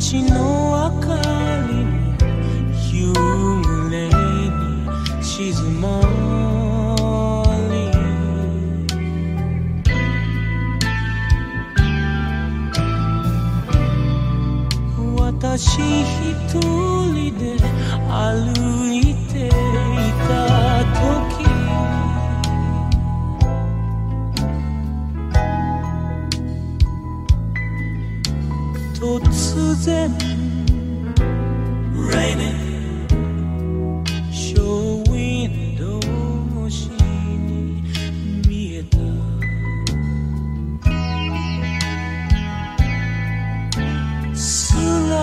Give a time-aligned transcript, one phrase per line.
[0.00, 1.14] 街の明か
[1.68, 2.16] りに
[2.90, 3.12] 幽
[3.90, 6.00] 霊に静ま
[7.68, 7.72] り
[15.20, 17.58] 私一人で
[18.08, 18.16] 歩
[18.90, 19.69] いて
[29.76, 30.10] 然
[31.94, 32.58] Raining
[34.32, 37.82] ショーウィンドウ越しに
[38.48, 38.96] 見えた。
[44.34, 45.20] 姿。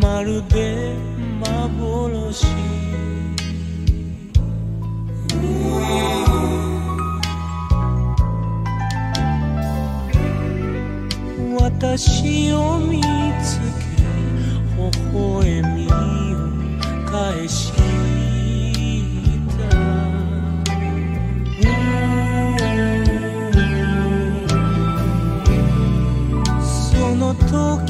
[0.00, 0.96] まるで
[1.40, 2.46] 幻。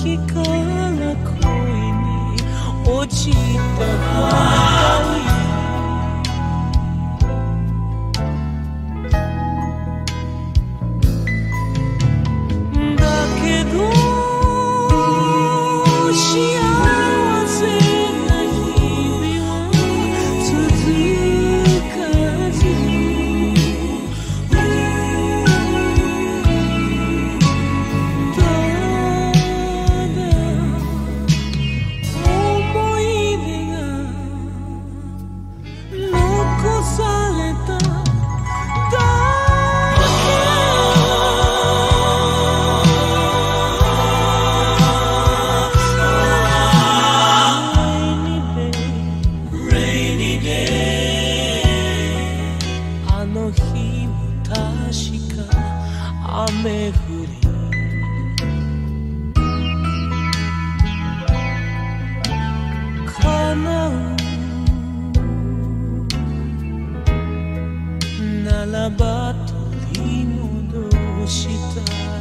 [0.03, 0.19] qui
[56.32, 56.94] 雨降
[57.26, 57.48] り
[63.22, 63.92] 叶う
[68.44, 69.34] ならば
[69.94, 71.82] 取り戻した